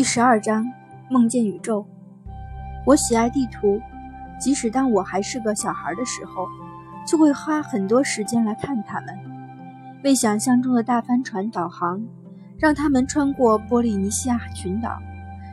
[0.00, 0.66] 第十二章
[1.10, 1.84] 梦见宇宙。
[2.86, 3.78] 我喜爱地图，
[4.40, 6.46] 即使当我还是个小孩的时候，
[7.06, 9.08] 就会花很多时间来看它们，
[10.02, 12.02] 为想象中的大帆船导航，
[12.58, 14.98] 让他们穿过波利尼西亚群岛，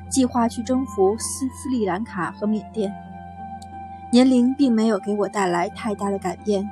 [0.09, 2.89] 计划去征服斯斯里兰卡和缅甸。
[4.13, 6.65] 年龄并没有给我带来太大的改变，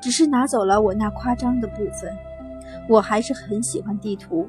[0.00, 2.12] 只是拿走了我那夸张的部分。
[2.88, 4.48] 我还是很喜欢地图，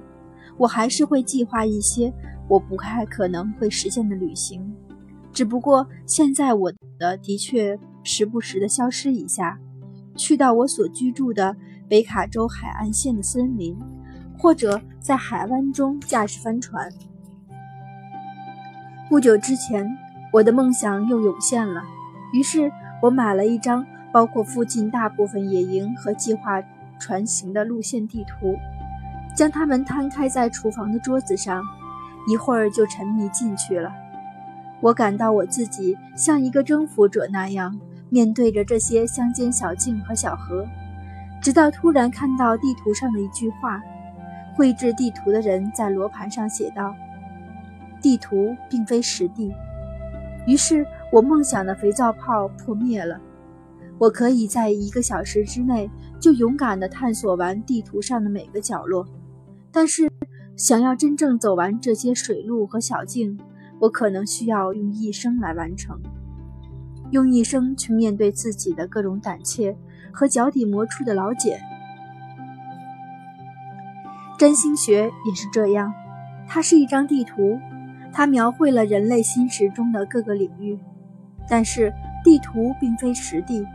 [0.58, 2.12] 我还是会计划一些。
[2.48, 4.76] 我不太可能会实现的旅行，
[5.34, 9.58] 只不过现在我的的确时不时的消失一下，
[10.16, 11.56] 去到我所居住的
[11.88, 13.76] 北卡州海岸线的森林，
[14.38, 16.90] 或者在海湾中驾驶帆船。
[19.10, 19.88] 不久之前，
[20.32, 21.84] 我的梦想又涌现了，
[22.34, 22.72] 于是
[23.02, 26.62] 我买了一张包括附近大部分野营和计划
[27.00, 28.56] 船行的路线地图，
[29.36, 31.64] 将它们摊开在厨房的桌子上。
[32.28, 33.92] 一会儿就沉迷进去了。
[34.82, 40.66] 我感到我自己像一个征服者那样，面对着这些乡间小径和小河，
[41.42, 43.82] 直到突然看到地图上的一句话。
[44.56, 46.96] 绘制地图的人在罗盘上写道
[48.02, 49.54] ：“地图并非实地。”
[50.48, 53.20] 于是我梦想的肥皂泡破灭了。
[53.98, 55.90] 我可以在一个小时之内
[56.22, 59.06] 就勇敢地探索完地图上的每个角落，
[59.72, 60.10] 但是。
[60.56, 63.38] 想要真正走完这些水路和小径，
[63.80, 66.00] 我可能需要用一生来完成，
[67.12, 69.76] 用一生去面对自己的各种胆怯
[70.12, 71.60] 和脚底磨出的老茧。
[74.38, 75.94] 占星学也是这样，
[76.48, 77.60] 它是一张地图，
[78.14, 80.80] 它描绘了人类心识中的各个领域，
[81.50, 83.66] 但是地图并非实地。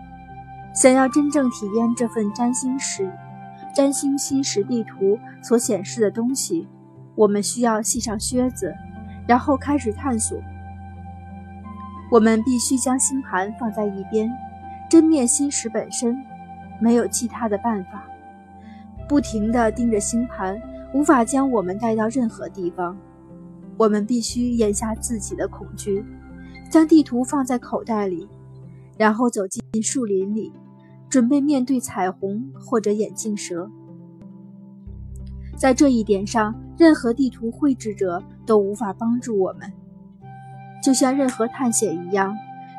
[0.72, 3.10] 想要真正体验这份占星史。
[3.74, 6.68] 占星星石地图所显示的东西，
[7.14, 8.74] 我们需要系上靴子，
[9.26, 10.38] 然后开始探索。
[12.10, 14.30] 我们必须将星盘放在一边，
[14.88, 16.16] 真面心石本身，
[16.80, 18.04] 没有其他的办法。
[19.08, 20.60] 不停地盯着星盘，
[20.92, 22.96] 无法将我们带到任何地方。
[23.76, 26.04] 我们必须咽下自己的恐惧，
[26.68, 28.28] 将地图放在口袋里，
[28.98, 30.52] 然后走进树林里。
[31.10, 33.68] 准备面对彩虹或者眼镜蛇，
[35.56, 39.72] 在这一点上，任何地图绘制者都无法帮助我们。
[40.80, 42.36] 就像任何探险一样，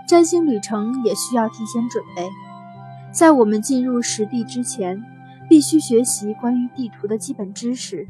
[0.07, 2.29] 占星旅程也需要提前准备。
[3.11, 5.03] 在我们进入实地之前，
[5.49, 8.07] 必须学习关于地图的基本知识，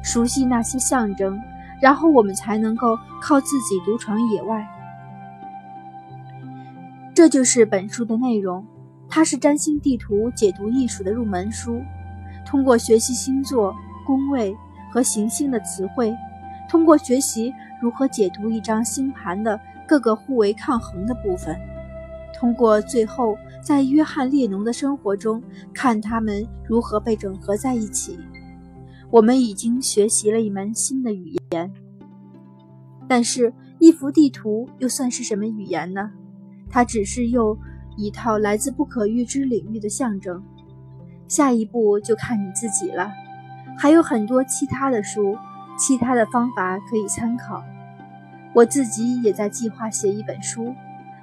[0.00, 1.36] 熟悉那些象征，
[1.82, 4.64] 然后我们才能够靠自己独闯野外。
[7.12, 8.64] 这就是本书的内容。
[9.16, 11.80] 它是占星地图解读艺术的入门书。
[12.44, 14.54] 通过学习星座、宫位
[14.92, 16.14] 和行星的词汇，
[16.68, 17.50] 通过学习
[17.80, 21.58] 如何解读一张星盘的各个互为抗衡的部分，
[22.34, 28.18] 通过最后在约翰列侬的生活中看他们如何被整合在一起，
[29.10, 31.72] 我们已经学习了一门新的语言。
[33.08, 36.10] 但是，一幅地图又算是什么语言呢？
[36.68, 37.58] 它只是又。
[37.96, 40.42] 一套来自不可预知领域的象征，
[41.26, 43.10] 下一步就看你自己了。
[43.78, 45.36] 还有很多其他的书，
[45.78, 47.64] 其他的方法可以参考。
[48.54, 50.74] 我自己也在计划写一本书，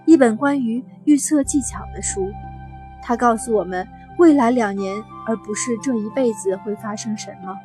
[0.05, 2.31] 一本关于预测技巧的书。
[3.01, 4.95] 它告诉我们未来两年，
[5.27, 7.55] 而不是这一辈子会发生什么。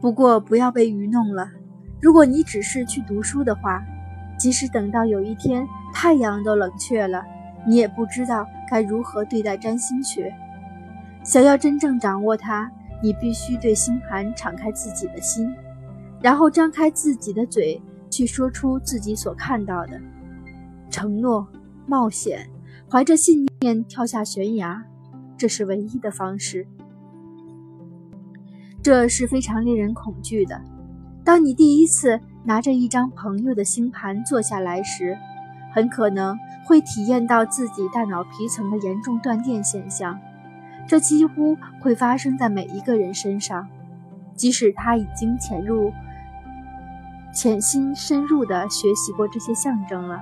[0.00, 1.48] 不过不要被愚弄了，
[2.00, 3.82] 如果你只是去读书的话。
[4.36, 7.24] 即使等到有一天太阳都冷却了，
[7.66, 10.30] 你也不知道该如何对待占星学。
[11.22, 12.70] 想要真正掌握它，
[13.02, 15.50] 你必须对星盘敞开自己的心，
[16.20, 17.80] 然后张开自己的嘴
[18.10, 19.98] 去说出自己所看到的。
[20.90, 21.46] 承诺、
[21.86, 22.50] 冒险，
[22.90, 24.84] 怀着信念跳下悬崖，
[25.38, 26.66] 这是唯一的方式。
[28.82, 30.60] 这是非常令人恐惧的。
[31.24, 32.20] 当你第一次。
[32.46, 35.16] 拿着一张朋友的星盘坐下来时，
[35.74, 40.18] 很可能会体验到自己大脑皮层的严重断电现象。
[40.86, 43.66] 这几乎会发生在每一个人身上，
[44.36, 45.92] 即使他已经潜入、
[47.32, 50.20] 潜心深入地学习过这些象征了。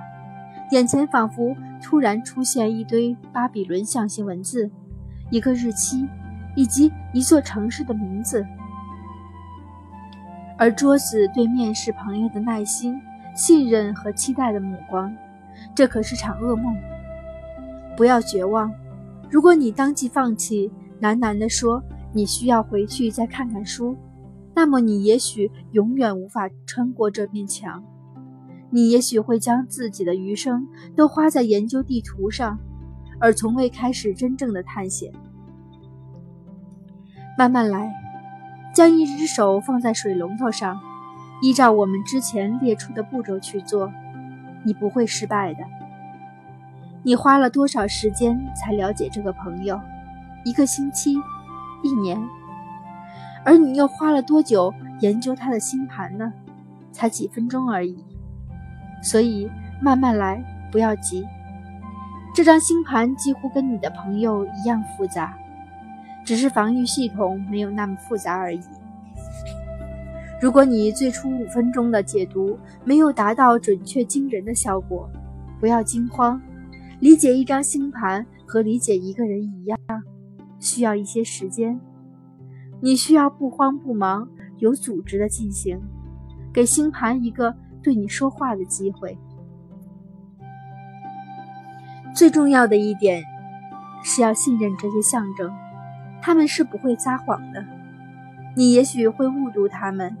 [0.71, 4.71] 眼前仿佛突然出现一堆巴比伦象形文字，
[5.29, 6.07] 一个日期，
[6.55, 8.43] 以及一座城市的名字。
[10.57, 12.99] 而桌子对面是朋友的耐心、
[13.35, 15.13] 信任和期待的目光，
[15.75, 16.75] 这可是场噩梦。
[17.95, 18.73] 不要绝望，
[19.29, 20.71] 如果你当即放弃，
[21.01, 23.95] 喃喃地说你需要回去再看看书，
[24.55, 27.83] 那么你也许永远无法穿过这面墙。
[28.69, 32.57] 你也许会将自己的余生都花在研究地图上，
[33.19, 35.11] 而从未开始真正的探险。
[37.37, 37.93] 慢慢来，
[38.73, 40.79] 将一只手放在水龙头上，
[41.43, 43.91] 依照我们之前列出的步骤去做，
[44.63, 45.63] 你不会失败的。
[47.03, 49.79] 你花了多少时间才了解这个朋友？
[50.45, 51.15] 一个星期，
[51.83, 52.21] 一年？
[53.45, 56.31] 而你又花了多久研究他的星盘呢？
[56.91, 57.97] 才几分钟而已。
[59.01, 59.51] 所以
[59.81, 61.27] 慢慢来，不要急。
[62.33, 65.37] 这张星盘几乎跟你的朋友一样复杂，
[66.23, 68.61] 只是防御系统没有那么复杂而已。
[70.43, 75.09] 如果你最初五分钟的解读没有达到准确惊人的效果，
[75.57, 76.41] 不要惊慌。
[76.99, 79.77] 理解一张星盘和理解一个人一样，
[80.59, 81.79] 需要一些时间。
[82.81, 85.79] 你需要不慌不忙、有组织的进行，
[86.51, 87.55] 给星盘一个。
[87.81, 89.17] 对你说话的机会。
[92.13, 93.23] 最重要的一点
[94.03, 95.49] 是要信任这些象征，
[96.21, 97.65] 他们是不会撒谎的。
[98.57, 100.15] 你也许会误读他们，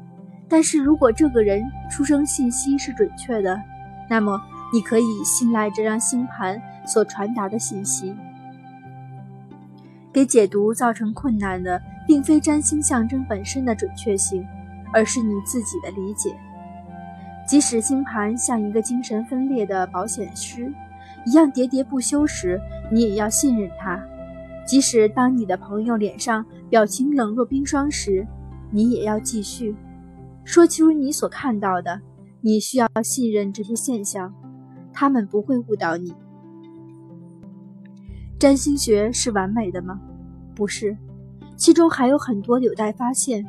[0.53, 3.59] 但是如果这个人出生信息是准确的，
[4.07, 4.39] 那么
[4.71, 8.15] 你可以信赖这张星盘所传达的信息。
[10.11, 14.45] 给解读造成困难的，并非占星象征本身的准确性，
[14.93, 16.29] 而是你自己的理解。
[17.47, 20.71] 即使星盘像一个精神分裂的保险师
[21.25, 22.61] 一样喋喋不休时，
[22.91, 23.97] 你也要信任他；
[24.67, 28.23] 即使当你的朋友脸上表情冷若冰霜时，
[28.69, 29.75] 你也要继续
[30.43, 32.01] 说出你所看到的。
[32.41, 34.33] 你需要信任这些现象，
[34.91, 36.13] 他们不会误导你。
[38.37, 39.99] 占星学是完美的吗？
[40.53, 40.97] 不是，
[41.55, 43.45] 其中还有很多有待发现。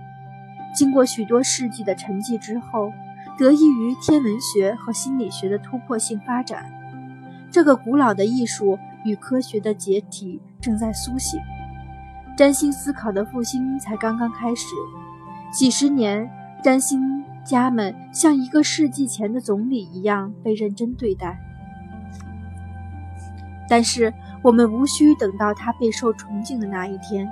[0.75, 2.91] 经过许多世纪的沉寂之后。
[3.37, 6.71] 得益于天文学和心理学的突破性发展，
[7.51, 11.41] 这个古老的艺术与科学的解体正在苏醒。
[12.37, 14.69] 占星思考的复兴才刚刚开始。
[15.53, 16.31] 几十年，
[16.65, 21.39] 占星家们像一个世纪前的总理一样被认真对待。
[23.69, 24.11] 但是，
[24.43, 27.29] 我们无需等到它备受崇敬的那一天，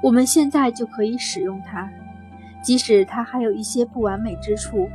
[0.00, 1.90] 我们现在就可以使用它，
[2.62, 4.88] 即使它还有一些不完美之处。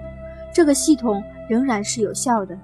[0.54, 2.57] 这个系统仍然是有效的。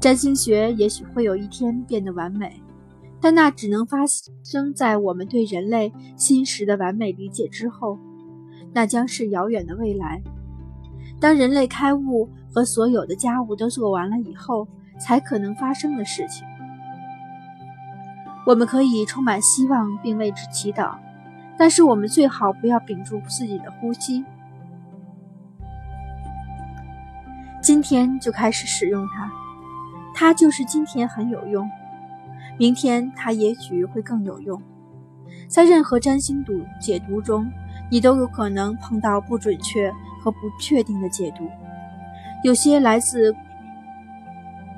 [0.00, 2.62] 占星学也许会有一天变得完美，
[3.20, 3.98] 但那只能发
[4.42, 7.98] 生在我们对人类新时的完美理解之后，
[8.72, 10.20] 那将是遥远的未来。
[11.20, 14.66] 当人类开悟和所有的家务都做完了以后，
[14.98, 16.46] 才可能发生的事情。
[18.46, 20.96] 我们可以充满希望并为之祈祷，
[21.58, 24.24] 但是我们最好不要屏住自己的呼吸。
[27.60, 29.30] 今天就开始使用它，
[30.14, 31.70] 它就是今天很有用，
[32.58, 34.60] 明天它也许会更有用。
[35.46, 37.52] 在任何占星读解读中，
[37.90, 39.92] 你都有可能碰到不准确
[40.22, 41.44] 和不确定的解读，
[42.44, 43.34] 有些来自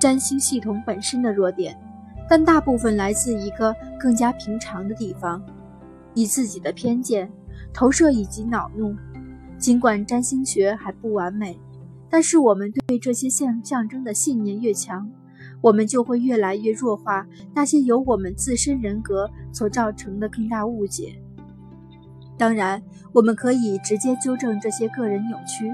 [0.01, 1.79] 占星系统本身的弱点，
[2.29, 5.43] 但大部分来自一个更加平常的地方——
[6.15, 7.31] 你自己的偏见、
[7.73, 8.97] 投射以及恼怒。
[9.59, 11.57] 尽管占星学还不完美。
[12.11, 15.11] 但是我们对这些象象征的信念越强，
[15.63, 21.22] 我们就会越来越弱化那些由我们自身人格所造成的更大误解。
[22.43, 22.83] 当然，
[23.13, 25.73] 我们可以直接纠正这些个人扭曲。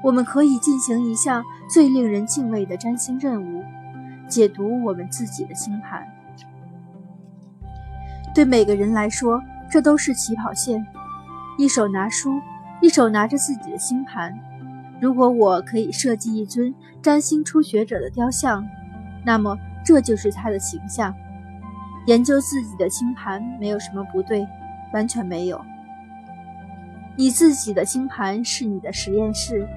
[0.00, 3.64] 我们可以进行一项最令人敬畏的占星任务：
[4.28, 6.06] 解读我们自己的星盘。
[8.32, 10.86] 对每个人来说，这都是起跑线。
[11.58, 12.40] 一手拿书，
[12.80, 14.32] 一手拿着自己的星盘。
[15.00, 18.64] 如果我可以设计一尊占星初学者的雕像，
[19.26, 21.12] 那么这就是他的形象。
[22.06, 24.46] 研究自己的星盘没有什么不对，
[24.92, 25.60] 完全没有。
[27.18, 29.68] 你自己的星盘是你的实验室，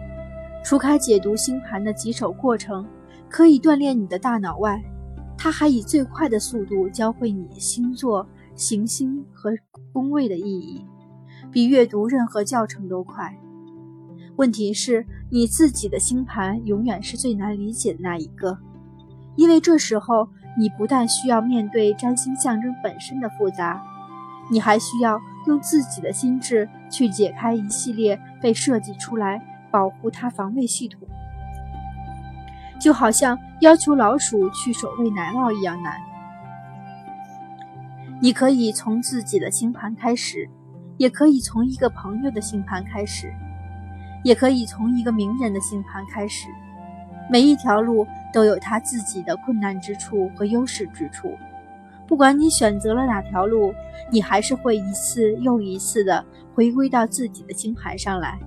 [0.63, 2.85] 除开解读星盘的几手过程
[3.27, 4.79] 可以锻炼你的大脑外，
[5.35, 9.49] 它还以最快的速度教会你星座、行星和
[9.91, 10.85] 宫位的意义，
[11.51, 13.35] 比阅读任何教程都快。
[14.35, 18.55] 问题是你自己的星盘永远是最难理解的那一个，
[19.35, 20.29] 因为这时候
[20.59, 23.83] 你不但需要面对占星象征本身的复杂，
[24.51, 29.41] 你还需要用自己的心智去解开一系列被设计出来
[29.71, 31.01] 保护它防卫系统，
[32.79, 35.95] 就好像要求老鼠去守卫奶酪一样难。
[38.21, 40.47] 你可以从自己的星盘开始。
[40.97, 43.33] 也可以从一个朋友的星盘开始，
[44.23, 46.47] 也可以从一个名人的星盘开始。
[47.27, 51.35] 每一条路都有它自己的困难之处和优势之处。
[52.11, 53.73] 不管你选择了哪条路，
[54.11, 58.37] 你还是会一次又一次的回归到自己的星盘上来。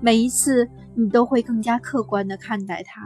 [0.00, 3.04] 每一次，你都会更加客观的看待它，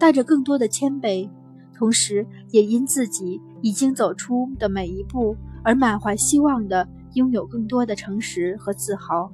[0.00, 1.30] 带着更多的谦卑，
[1.78, 9.30] 同时也因自己已经走出的每一步而满怀希望的拥有更多的诚实和自豪。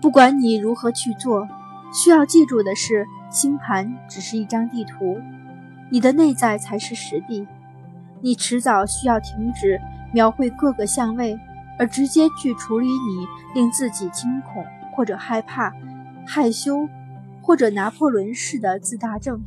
[0.00, 1.44] 不管你如何去做，
[1.92, 5.18] 需要记住的是，星盘只是一张地图，
[5.92, 7.46] 你的内在才是实地。
[8.20, 9.80] 你迟早需要停止
[10.12, 11.38] 描绘各个相位。
[11.78, 15.72] 而直接去处理你令自己惊恐或者害怕、
[16.24, 16.86] 害羞，
[17.40, 19.42] 或者拿破仑式的自大症。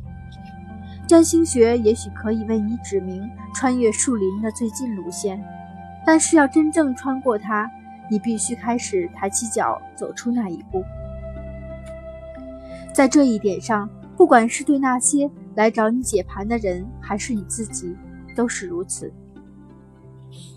[1.06, 5.42] 占星学也许可以为你指明穿越树林的最近路线，
[6.04, 7.70] 但是要真正穿过它，
[8.10, 10.84] 你必须开始抬起脚走出那一步。
[12.92, 17.96] 在这一点上，不管是对那些来找你解盘的人，还是你自己，
[18.36, 19.12] 都是如此。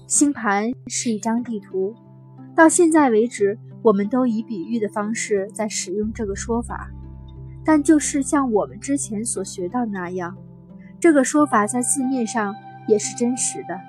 [0.05, 1.95] 星盘是一张地图，
[2.55, 6.91] 到现在为止，我们都以比喻的方式在使用这个说法。
[7.63, 10.35] 但就是像我们之前所学到那样，
[10.99, 12.55] 这个说法在字面上
[12.87, 13.79] 也是真实的。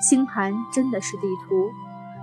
[0.00, 1.70] 星盘真的是地图，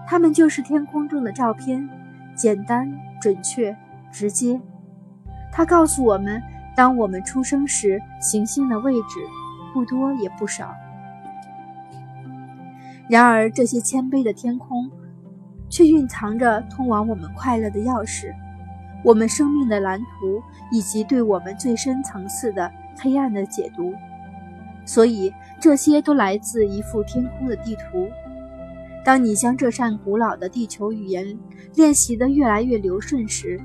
[0.07, 1.89] 它们就是天空中的照片，
[2.35, 3.75] 简单、准确、
[4.11, 4.59] 直接。
[5.51, 6.41] 它告诉我们，
[6.81, 9.19] 当我们出生时，行星的位置
[9.71, 10.73] 不多也不少。
[13.07, 14.89] 然而，这些谦卑的天空，
[15.69, 18.33] 却蕴藏着通往我们快乐的钥匙，
[19.03, 23.93] 我们生命的蓝图，以及对我们最深层次的黑暗的解读。
[24.83, 28.09] 所以，这些都来自一幅天空的地图。
[29.05, 31.37] 当你将这扇古老的地球语言
[31.75, 33.61] 练习得越来越流顺时，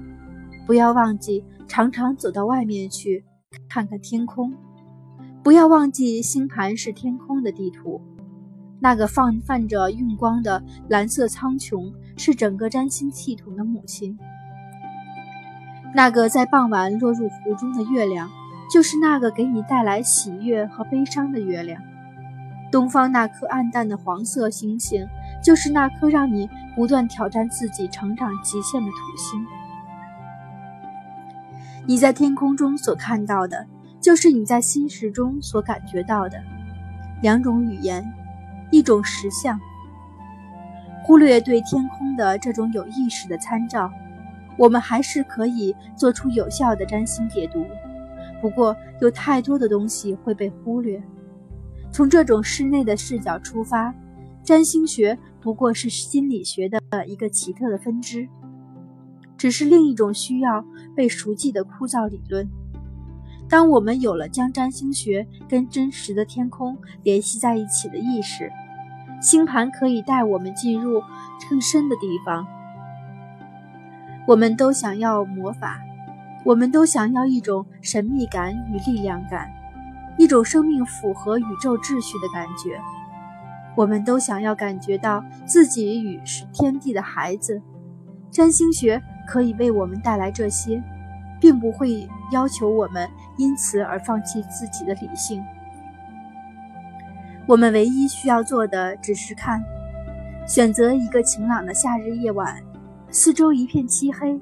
[0.66, 3.24] 不要忘记常常走到外面去
[3.68, 4.52] 看看天空，
[5.44, 8.00] 不要忘记星盘是天空的地图。
[8.80, 14.18] 那个放泛着晕光的蓝色苍穹，是整个占星系统的母亲。
[15.94, 18.28] 那个在傍晚落入湖中的月亮，
[18.70, 21.80] 就是那个给你带来喜悦和悲伤的月亮。
[22.70, 25.06] 东方那颗暗淡的黄色星星，
[25.42, 29.46] 就是那颗让你不断挑战自己成长极限的土星。
[31.86, 33.66] 你在天空中所看到的，
[34.00, 36.42] 就是你在心识中所感觉到的。
[37.22, 38.04] 两种语言。
[38.72, 39.56] 一种实相，
[41.04, 43.88] 忽略对天空的这种有意识的参照，
[44.58, 47.64] 我们还是可以做出有效的占星解读。
[48.40, 51.00] 不过，有太多的东西会被忽略。
[51.92, 53.94] 从这种室内的视角出发，
[54.42, 58.28] 占星学不过是心理学的一个奇特的分支，
[59.46, 60.64] 只是另一种需要
[60.96, 62.50] 被熟记的枯燥理论。
[63.48, 68.50] 当我们有了将占星学跟真实的天空联系在一起的意识，
[69.22, 71.00] 星盘可以带我们进入
[71.48, 72.44] 更深的地方。
[74.26, 75.78] 我们都想要魔法，
[76.44, 79.48] 我们都想要一种神秘感与力量感，
[80.18, 82.80] 一种生命符合宇宙秩序的感觉。
[83.76, 86.20] 我们都想要感觉到自己与
[86.52, 87.62] 天地的孩子。
[88.28, 90.82] 占星学可以为我们带来这些。
[91.40, 95.44] 并不会要求我们因此而放弃自己的理性。
[97.46, 99.62] 我们唯一需要做的只是看，
[100.46, 102.60] 选择一个晴朗的夏日夜晚，
[103.10, 104.40] 四周一片漆黑，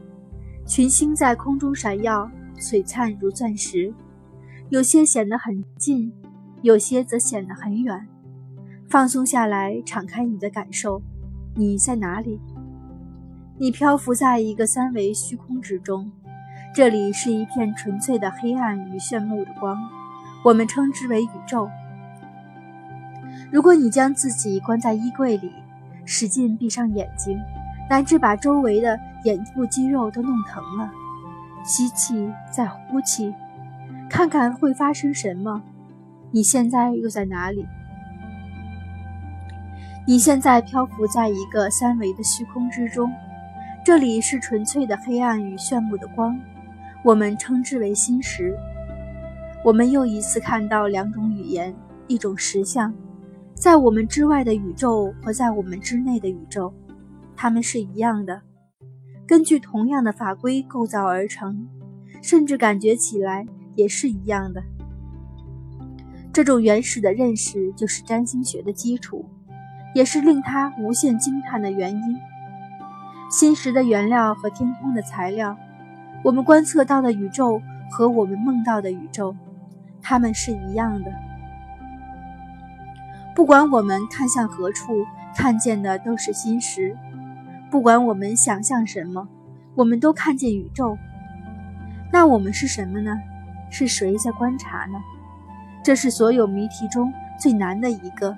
[0.67, 3.93] 群星在空中闪耀，璀璨如钻石。
[4.71, 6.12] 有些显得很近，
[6.62, 8.07] 有些则显得很远。
[8.88, 11.03] 放松下来，敞开你的感受。
[11.57, 12.41] 你在哪里？
[13.57, 16.11] 你漂浮在一个三维虚空之中。
[16.75, 19.79] 这里是一片纯粹的黑暗与炫目的光，
[20.45, 21.71] 我们称之为宇宙。
[23.53, 25.53] 如果你将自己关在衣柜里，
[26.05, 27.39] 使劲闭上眼睛，
[27.89, 30.91] 乃至把周围的眼部肌肉都弄疼了，
[31.65, 33.33] 吸气再呼气，
[34.11, 35.63] 看看会发生什么？
[36.33, 37.65] 你现在又在哪里？
[40.09, 43.13] 你现在漂浮在一个三维的虚空之中，
[43.85, 46.41] 这里是纯粹的黑暗与炫目的光。
[47.05, 48.57] 我们称之为心识。
[49.62, 51.76] 我们又一次看到两种语言，
[52.07, 52.95] 一种实相，
[53.55, 56.73] 在我们之外的宇宙和在我们之内的宇宙，
[57.37, 58.41] 它们是一样的，
[59.26, 61.69] 根据同样的法规构造而成，
[62.23, 64.62] 甚至感觉起来也是一样的。
[66.33, 69.26] 这种原始的认识就是占星学的基础，
[69.95, 72.19] 也是令他无限惊叹的原因。
[73.35, 75.57] 心石的原料和天空的材料，
[76.23, 77.61] 我们观测到的宇宙
[77.91, 79.35] 和我们梦到的宇宙，
[80.00, 81.11] 它们是一样的。
[83.35, 86.95] 不管我们看向何处，看见的都是心石；
[87.73, 89.26] 不管我们想象什么，
[89.75, 90.97] 我们都看见宇宙。
[92.12, 93.19] 那我们是什么呢？
[93.69, 95.03] 是谁在观察呢？
[95.83, 98.37] 这是所有谜题中最难的一个，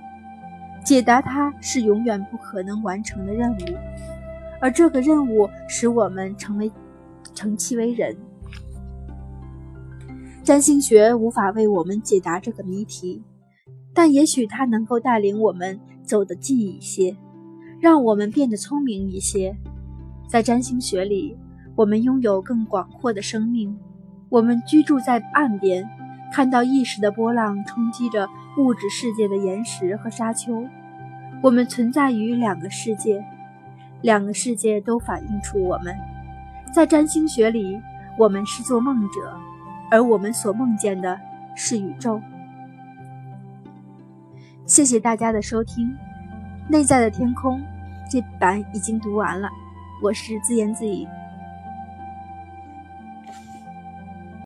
[0.82, 3.58] 解答它是永远不可能完成的任务，
[4.66, 6.68] 而这个任务使我们成为
[7.36, 8.16] 成其为人。
[10.42, 13.22] 占星学无法为我们解答这个谜题。
[13.94, 17.16] 但也许它能够带领我们走得近一些，
[17.80, 19.56] 让我们变得聪明一些。
[20.28, 21.36] 在占星学里，
[21.76, 23.78] 我们拥有更广阔的生命。
[24.28, 25.88] 我们居住在岸边，
[26.32, 30.64] 看到意识的波浪冲击着物质世界的岩石和沙丘。
[31.40, 33.24] 我们存在于两个世界，
[34.02, 35.96] 两个世界都反映出我们。
[36.72, 37.80] 在占星学里，
[38.18, 39.34] 我们是做梦者，
[39.90, 41.18] 而我们所梦见的
[41.54, 42.20] 是宇宙。
[44.66, 45.88] 谢谢大家的收听，
[46.68, 47.60] 《内在的天空》
[48.10, 49.48] 这版已经读完了，
[50.02, 51.06] 我是自言自语。